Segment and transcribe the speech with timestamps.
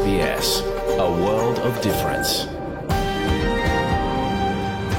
[0.00, 0.62] SBS,
[0.98, 2.46] a world of difference.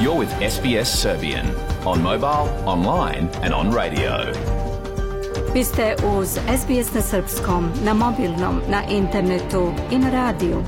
[0.01, 1.46] You're with SBS Serbian
[1.85, 4.12] on mobile, online and on radio.
[5.53, 10.63] Vi ste uz SBS na srpskom, na mobilnom, na internetu i na radiju.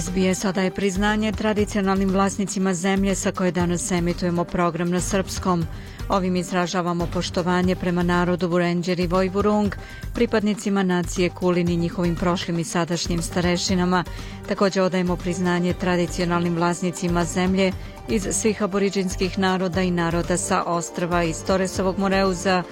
[0.00, 5.66] SBS odaje priznanje tradicionalnim vlasnicima zemlje sa koje danas emitujemo program na srpskom.
[6.12, 9.74] Ovim izražavamo poštovanje prema narodu Vurenđer i Vojvurung,
[10.14, 14.04] pripadnicima nacije Kulin i njihovim prošlim i sadašnjim starešinama.
[14.48, 17.72] Takođe odajemo priznanje tradicionalnim vlasnicima zemlje
[18.08, 22.62] iz svih aboriđinskih naroda i naroda sa ostrava iz Toresovog Moreuza,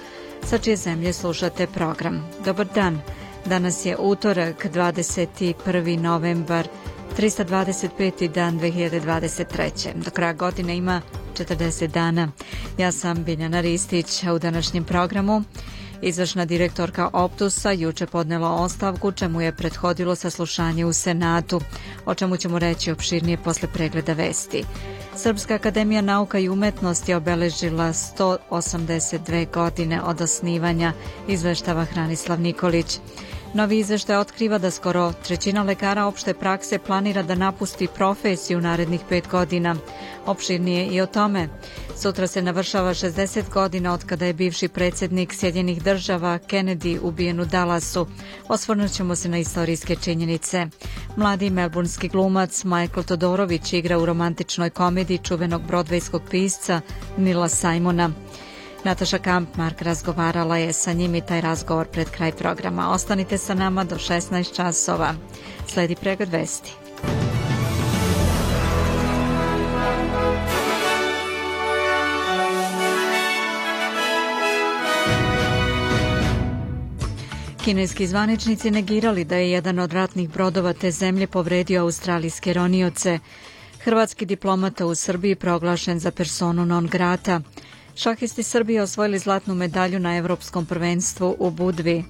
[0.43, 2.29] sa čije zemlje slušate program.
[2.45, 3.01] Dobar dan!
[3.45, 5.99] Danas je utorak, 21.
[5.99, 6.67] novembar
[7.17, 8.27] 325.
[8.27, 9.93] dan 2023.
[9.95, 11.01] Do kraja godine ima
[11.37, 12.31] 40 dana.
[12.77, 15.43] Ja sam Biljana Ristić, a u današnjem programu
[16.01, 21.61] Izvršna direktorka Optusa juče podnela ostavku, čemu je prethodilo saslušanje u Senatu,
[22.05, 24.63] o čemu ćemo reći opširnije posle pregleda vesti.
[25.15, 30.93] Srpska akademija nauka i umetnosti obeležila 182 godine od osnivanja,
[31.27, 32.99] izveštava Hranislav Nikolić.
[33.53, 39.27] Novi izveštaj otkriva da skoro trećina lekara opšte prakse planira da napusti profesiju narednih pet
[39.31, 39.75] godina.
[40.25, 41.47] Opširnije i o tome.
[41.97, 47.45] Sutra se navršava 60 godina od kada je bivši predsednik Sjedinjenih država Kennedy ubijen u
[47.45, 48.07] Dallasu.
[48.47, 50.67] Osvrnut ćemo se na istorijske činjenice.
[51.15, 56.81] Mladi melburnski glumac Michael Todorović igra u romantičnoj komediji čuvenog brodvejskog pisca
[57.17, 58.09] Nila Simona.
[58.83, 62.89] Nataša Kampmark razgovarala je sa njim i taj razgovor pred kraj programa.
[62.91, 65.13] Ostanite sa nama do 16 časova.
[65.67, 66.73] Sledi pregled vesti.
[77.63, 83.19] Kineski zvaničnici negirali da je jedan od ratnih brodova te zemlje povredio australijske ronioce.
[83.83, 87.41] Hrvatski diplomata u Srbiji proglašen za personu non grata.
[87.95, 92.03] Šahisti Srbije osvojili zlatnu medalju na Evropskom prvenstvu u Budvi.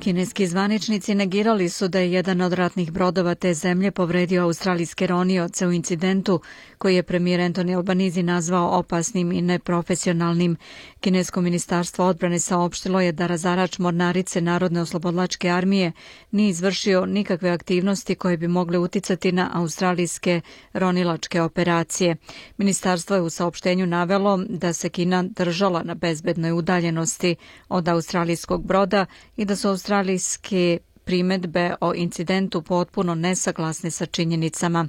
[0.00, 5.66] Kineski zvaničnici negirali su da je jedan od ratnih brodova te zemlje povredio australijske ronioce
[5.66, 6.40] u incidentu
[6.78, 10.56] koji je premijer Antoni Albanizi nazvao opasnim i neprofesionalnim.
[11.00, 15.92] Kinesko ministarstvo odbrane saopštilo je da razarač mornarice Narodne oslobodlačke armije
[16.30, 20.40] nije izvršio nikakve aktivnosti koje bi mogle uticati na australijske
[20.72, 22.16] ronilačke operacije.
[22.56, 27.36] Ministarstvo je u saopštenju navelo da se Kina držala na bezbednoj udaljenosti
[27.68, 29.06] od australijskog broda
[29.36, 34.88] i da su australijski primetbe o incidentu potpuno nesaglasne sa činjenicama.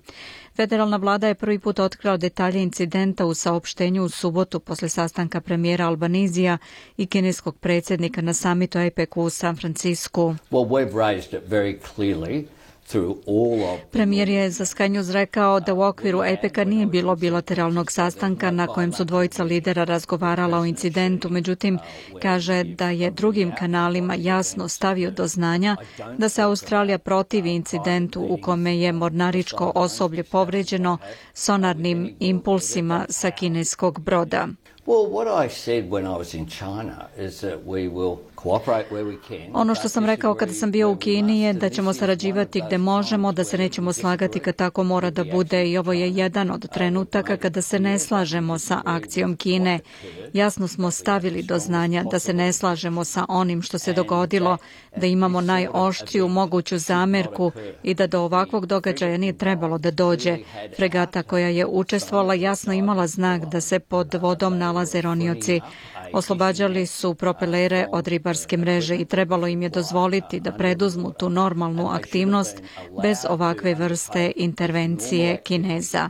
[0.56, 5.88] Federalna vlada je prvi put otkrila detalje incidenta u saopštenju u subotu posle sastanka premijera
[5.88, 6.58] Albanizija
[6.98, 10.36] i kineskog predsjednika na samitu APEC u San Francisku.
[10.52, 12.46] Well, we've raised it very clearly
[13.92, 18.68] Premijer je za Sky News rekao da u okviru APEC-a nije bilo bilateralnog sastanka na
[18.68, 21.80] kojem su dvojica lidera razgovarala o incidentu, međutim
[22.22, 25.78] kaže da je drugim kanalima jasno stavio do znanja
[26.18, 30.98] da se Australija protivi incidentu u kome je mornaričko osoblje povređeno
[31.34, 34.48] sonarnim impulsima sa kineskog broda.
[34.86, 38.18] Well, what I said when I was in China is that we will
[39.54, 43.32] Ono što sam rekao kada sam bio u Kini je da ćemo sarađivati gde možemo,
[43.32, 47.38] da se nećemo slagati kad tako mora da bude i ovo je jedan od trenutaka
[47.38, 49.80] kada se ne slažemo sa akcijom Kine.
[50.34, 54.58] Jasno smo stavili do znanja da se ne slažemo sa onim što se dogodilo,
[54.96, 57.52] da imamo najoštriju moguću zamerku
[57.84, 60.38] i da do ovakvog događaja nije trebalo da dođe.
[60.76, 65.62] Fregata koja je učestvovala jasno imala znak da se pod vodom nalaze ronioci.
[66.14, 71.88] Oslobađali su propelere od ribarske mreže i trebalo im je dozvoliti da preduzmu tu normalnu
[71.88, 72.62] aktivnost
[73.02, 76.10] bez ovakve vrste intervencije Kineza.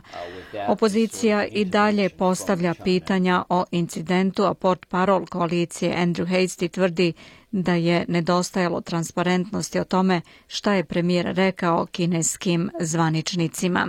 [0.68, 7.12] Opozicija i dalje postavlja pitanja o incidentu, a port parol koalicije Andrew Hasty tvrdi
[7.50, 13.88] da je nedostajalo transparentnosti o tome šta je premijer rekao kineskim zvaničnicima.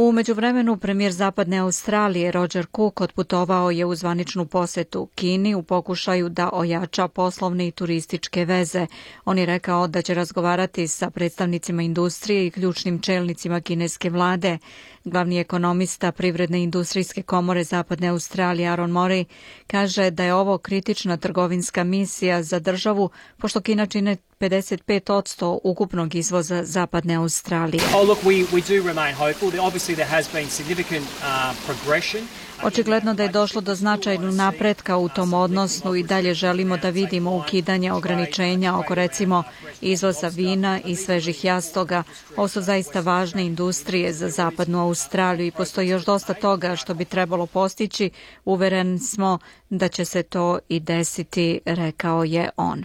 [0.00, 6.28] U međuvremenu premijer Zapadne Australije Roger Cook otputovao je u zvaničnu posetu Kini u pokušaju
[6.28, 8.86] da ojača poslovne i turističke veze.
[9.24, 14.58] On je rekao da će razgovarati sa predstavnicima industrije i ključnim čelnicima kineske vlade.
[15.04, 19.24] Glavni ekonomista Privredne industrijske komore Zapadne Australije Aaron Murray
[19.66, 26.64] kaže da je ovo kritična trgovinska misija za državu pošto Kina čine 55% ukupnog izvoza
[26.64, 27.82] zapadne Australije.
[27.96, 29.48] Oh, look, we, we do remain hopeful.
[29.48, 32.28] Obviously there has been significant uh, progression.
[32.62, 37.36] Očigledno da je došlo do značajnog napretka u tom odnosu i dalje želimo da vidimo
[37.36, 39.42] ukidanje ograničenja oko recimo
[39.80, 42.02] izvoza vina i svežih jastoga.
[42.36, 47.04] Ovo su zaista važne industrije za zapadnu Australiju i postoji još dosta toga što bi
[47.04, 48.10] trebalo postići.
[48.44, 49.38] Uveren smo
[49.70, 52.84] da će se to i desiti, rekao je on.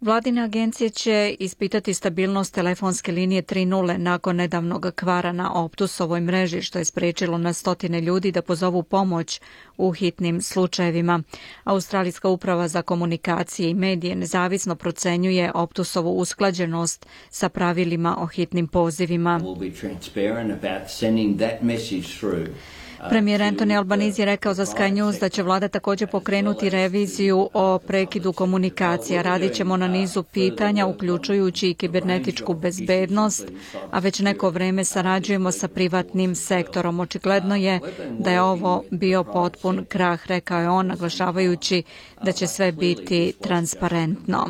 [0.00, 6.78] Vladine agencije će ispitati stabilnost telefonske linije 3.0 nakon nedavnog kvara na Optusovoj mreži, što
[6.78, 9.40] je sprečilo na stotine ljudi da pozovu pomoć
[9.76, 11.22] u hitnim slučajevima.
[11.64, 19.40] Australijska uprava za komunikacije i medije nezavisno procenjuje Optusovu usklađenost sa pravilima o hitnim pozivima.
[23.08, 27.78] Premijer Anthony Albanese je rekao za Sky News da će vlada takođe pokrenuti reviziju o
[27.78, 29.22] prekidu komunikacija.
[29.22, 33.48] Radit ćemo na nizu pitanja, uključujući i kibernetičku bezbednost,
[33.90, 37.00] a već neko vreme sarađujemo sa privatnim sektorom.
[37.00, 37.80] Očigledno je
[38.18, 41.82] da je ovo bio potpun krah, rekao je on, naglašavajući
[42.22, 44.46] da će sve biti transparentno.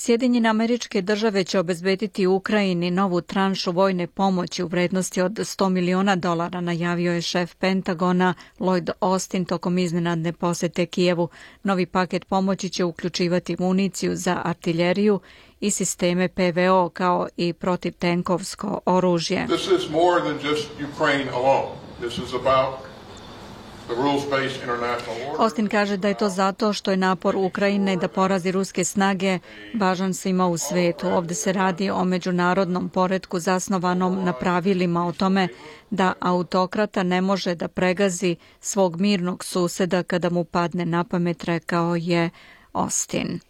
[0.00, 6.16] Sjedinjene američke države će obezbediti Ukrajini novu tranšu vojne pomoći u vrednosti od 100 miliona
[6.16, 11.28] dolara, najavio je šef Pentagona Lloyd Austin tokom iznenadne posete Kijevu.
[11.62, 15.20] Novi paket pomoći će uključivati municiju za artiljeriju
[15.60, 19.46] i sisteme PVO kao i protivtenkovsko oružje.
[19.46, 21.68] This is more than just Ukraine alone.
[22.00, 22.87] This is about
[25.38, 29.38] Austin kaže da je to zato što je napor Ukrajine da porazi ruske snage
[29.74, 31.08] važan svima u svetu.
[31.08, 35.48] Ovde se radi o međunarodnom poredku zasnovanom na pravilima o tome
[35.90, 41.96] da autokrata ne može da pregazi svog mirnog suseda kada mu padne na pamet, rekao
[41.96, 42.30] je
[42.72, 43.40] Austin.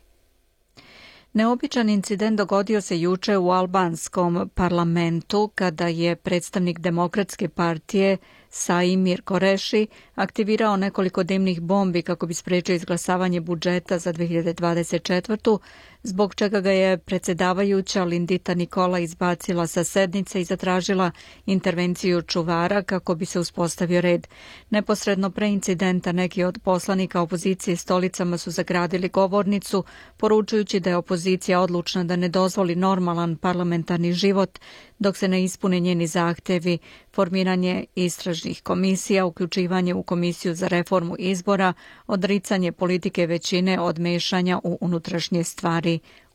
[1.33, 8.17] Neobičan incident dogodio se juče u albanskom parlamentu kada je predstavnik Demokratske partije
[8.51, 15.59] Saimir Koreši aktivirao nekoliko dimnih bombi kako bi sprečio izglasavanje budžeta za 2024
[16.03, 21.11] zbog čega ga je predsedavajuća Lindita Nikola izbacila sa sednice i zatražila
[21.47, 24.29] intervenciju čuvara kako bi se uspostavio red.
[24.71, 29.85] Neposredno pre incidenta neki od poslanika opozicije stolicama su zagradili govornicu,
[30.17, 34.59] poručujući da je opozicija odlučna da ne dozvoli normalan parlamentarni život
[34.99, 36.79] dok se ne ispune njeni zahtevi,
[37.13, 41.73] formiranje istražnih komisija, uključivanje u komisiju za reformu izbora,
[42.07, 45.88] odricanje politike većine od mešanja u unutrašnje stvari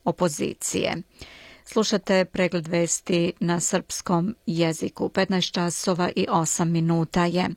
[0.04, 1.02] opozicije.
[1.66, 5.10] Slušate pregled vesti na srpskom jeziku.
[5.10, 7.50] 15 časova i 8 minuta je.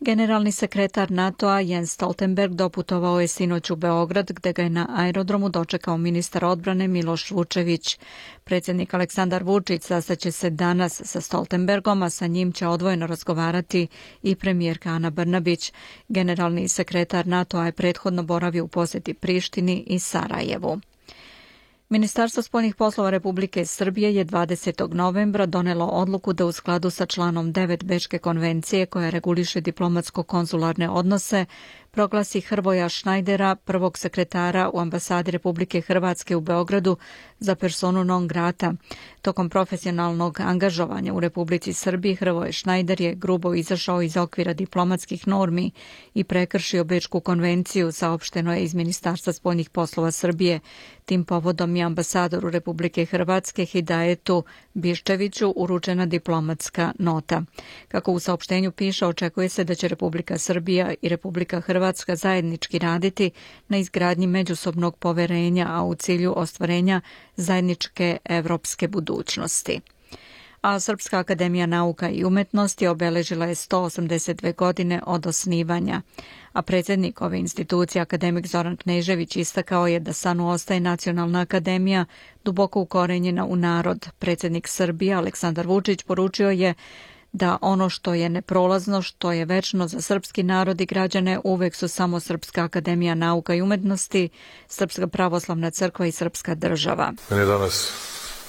[0.00, 5.48] Generalni sekretar NATO-a Jens Stoltenberg doputovao je sinoć u Beograd gde ga je na aerodromu
[5.48, 7.98] dočekao ministar odbrane Miloš Vučević.
[8.44, 13.86] Predsjednik Aleksandar Vučić sastaće se danas sa Stoltenbergom, a sa njim će odvojeno razgovarati
[14.22, 15.72] i premijerka Ana Brnabić.
[16.08, 20.80] Generalni sekretar NATO-a je prethodno boravio u poseti Prištini i Sarajevu.
[21.88, 24.94] Ministarstvo spoljnih poslova Republike Srbije je 20.
[24.94, 31.46] novembra donelo odluku da u skladu sa članom 9 Bečke konvencije koja reguliše diplomatsko-konzularne odnose
[31.94, 36.96] proglasi Hrvoja Šnajdera, prvog sekretara u ambasadi Republike Hrvatske u Beogradu
[37.40, 38.72] za personu non grata.
[39.22, 45.70] Tokom profesionalnog angažovanja u Republici Srbiji Hrvoje Šnajder je grubo izašao iz okvira diplomatskih normi
[46.14, 50.60] i prekršio Bečku konvenciju, saopšteno je iz Ministarstva spoljnih poslova Srbije.
[51.04, 57.42] Tim povodom je ambasadoru Republike Hrvatske Hidajetu Biščeviću uručena diplomatska nota.
[57.88, 63.30] Kako u saopštenju piše, očekuje se da će Republika Srbija i Republika Hrvatska zajednički raditi
[63.68, 67.00] na izgradnji međusobnog poverenja, a u cilju ostvarenja
[67.36, 69.80] zajedničke evropske budućnosti
[70.64, 76.00] a Srpska akademija nauka i umetnosti obeležila je 182 godine od osnivanja,
[76.52, 82.04] a predsjednik ove institucije, akademik Zoran Knežević, istakao je da Sanu ostaje Nacionalna akademija
[82.44, 84.08] duboko ukorenjena u narod.
[84.18, 86.74] Predsjednik Srbije, Aleksandar Vučić, poručio je
[87.32, 91.88] da ono što je neprolazno, što je večno za srpski narod i građane uvek su
[91.88, 94.28] samo Srpska akademija nauka i umetnosti,
[94.68, 97.12] Srpska pravoslavna crkva i Srpska država.
[97.30, 97.92] Meni je danas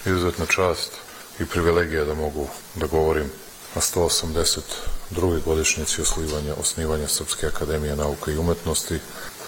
[0.06, 1.05] izuzetna čast
[1.40, 3.32] i privilegija da mogu da govorim
[3.76, 5.44] na 182.
[5.46, 9.00] godišnjici osnivanja, osnivanja Srpske akademije nauka i umetnosti.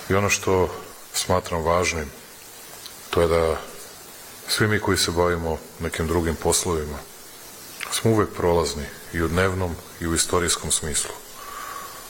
[0.10, 0.70] I ono što
[1.14, 2.12] smatram važnim,
[3.10, 3.58] to je da
[4.48, 6.98] svi mi koji se bavimo nekim drugim poslovima,
[7.92, 11.12] smo uvek prolazni i u dnevnom i u istorijskom smislu.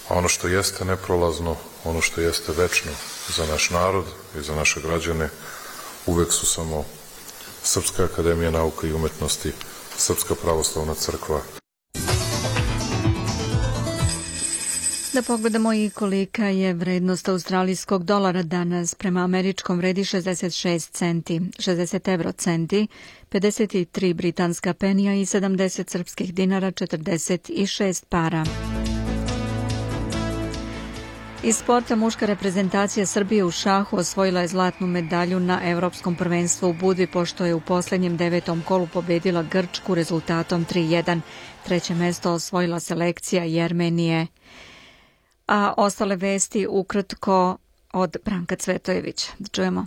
[0.10, 2.92] A ono što jeste neprolazno, ono što jeste večno
[3.36, 4.06] za naš narod
[4.40, 5.30] i za naše građane,
[6.06, 6.86] uvek su samo
[7.64, 9.52] Srpska akademija nauka i umetnosti,
[9.98, 11.42] Srpska pravoslavna crkva.
[15.14, 18.96] Da pogledamo i kolika je vrednost australijskog dolara danas.
[18.96, 22.88] Prema američkom vredi 66 centi, 60 euro centi,
[23.32, 28.46] 53 britanska penija i 70 srpskih dinara, 46 para.
[31.44, 36.74] Iz sporta muška reprezentacija Srbije u šahu osvojila je zlatnu medalju na Evropskom prvenstvu u
[36.74, 41.20] Budvi pošto je u poslednjem devetom kolu pobedila Grčku rezultatom 3-1.
[41.66, 44.28] Treće mesto osvojila selekcija Jermenije.
[45.48, 47.58] A ostale vesti ukratko
[47.94, 49.28] od Branka Cvetojevića.
[49.40, 49.86] Da čujemo.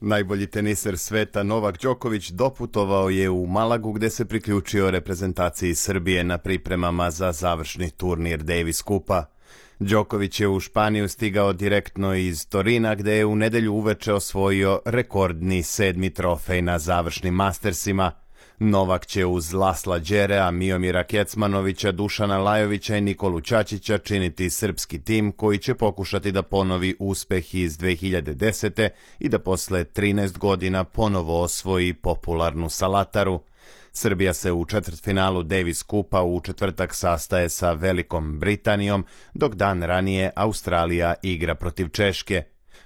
[0.00, 6.38] Najbolji teniser sveta Novak Đoković doputovao je u Malagu gde se priključio reprezentaciji Srbije na
[6.38, 9.24] pripremama za završni turnir Davis Kupa.
[9.78, 15.62] Đoković je u Španiju stigao direktno iz Torina gde je u nedelju uveče osvojio rekordni
[15.62, 18.12] sedmi trofej na završnim Mastersima.
[18.58, 25.32] Novak će uz Lasla Đerea, Miomira Kecmanovića, Dušana Lajovića i Nikolu Ćačića činiti srpski tim
[25.32, 28.88] koji će pokušati da ponovi uspeh iz 2010.
[29.18, 33.40] i da posle 13 godina ponovo osvoji popularnu Salataru.
[33.94, 40.30] Srbija se u četvrtfinalu Davis Kupa u četvrtak sastaje sa Velikom Britanijom, dok dan ranije
[40.36, 42.42] Australija igra protiv Češke.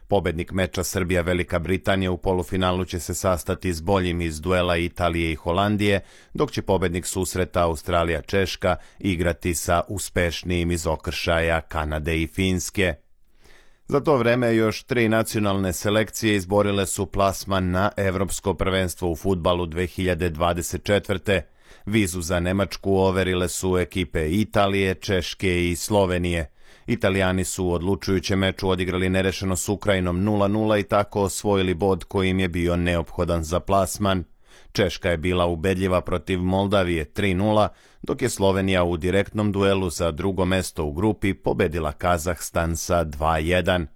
[0.08, 5.34] Pobednik meča Srbija-Velika Britanija u polufinalu će se sastati s boljim iz duela Italije i
[5.34, 6.00] Holandije,
[6.34, 12.94] dok će pobednik susreta Australija-Češka igrati sa uspešnijim iz okršaja Kanade i Finske.
[13.88, 19.66] Za to vreme još tri nacionalne selekcije izborile su plasman na Evropsko prvenstvo u futbalu
[19.66, 21.40] 2024.
[21.86, 26.50] Vizu za Nemačku overile su ekipe Italije, Češke i Slovenije.
[26.86, 32.30] Italijani su u odlučujućem meču odigrali nerešeno s Ukrajinom 0-0 i tako osvojili bod koji
[32.30, 34.24] im je bio neophodan za plasman.
[34.76, 37.68] Češka je bila ubedljiva protiv Moldavije 3-0,
[38.02, 43.86] dok je Slovenija u direktnom duelu za drugo mesto u grupi pobedila Kazahstan sa 2-1.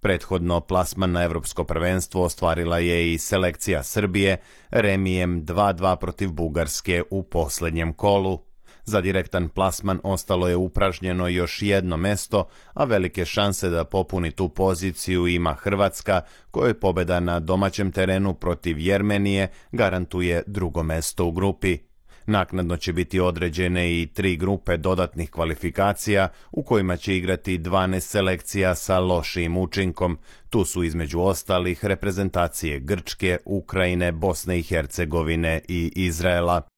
[0.00, 4.36] Prethodno plasman na evropsko prvenstvo ostvarila je i selekcija Srbije
[4.70, 8.47] remijem 2-2 protiv Bugarske u poslednjem kolu.
[8.88, 14.48] Za direktan plasman ostalo je upražnjeno još jedno mesto, a velike šanse da popuni tu
[14.48, 21.78] poziciju ima Hrvatska, kojoj pobeda na domaćem terenu protiv Jermenije garantuje drugo mesto u grupi.
[22.26, 28.74] Naknadno će biti određene i tri grupe dodatnih kvalifikacija u kojima će igrati 12 selekcija
[28.74, 30.18] sa lošim učinkom.
[30.50, 36.77] Tu su između ostalih reprezentacije Grčke, Ukrajine, Bosne i Hercegovine i Izraela.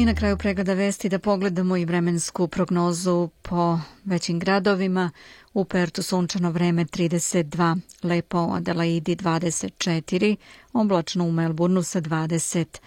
[0.00, 5.10] I na kraju pregleda vesti da pogledamo i vremensku prognozu po većim gradovima.
[5.54, 10.36] U Pertu sunčano vreme 32, lepo u Adelaidi 24,
[10.72, 12.78] oblačno u Melbourneu sa 20,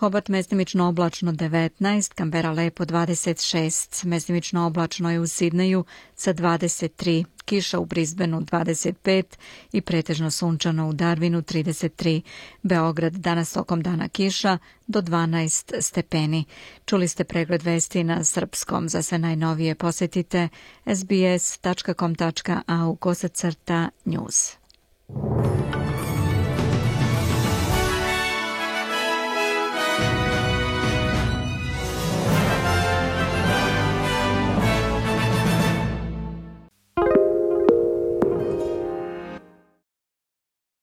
[0.00, 7.78] Hobart mestimično oblačno 19, Kambera lepo 26, mestimično oblačno je u Sidneju sa 23, kiša
[7.78, 9.24] u Brisbaneu 25
[9.72, 12.20] i pretežno sunčano u Darwinu 33.
[12.62, 16.44] Beograd danas tokom dana kiša do 12 stepeni.
[16.84, 18.88] Čuli ste pregled vesti na srpskom.
[18.88, 20.48] Za sve najnovije posetite
[20.86, 22.16] sbs.com.au
[22.96, 24.56] kosacrta news.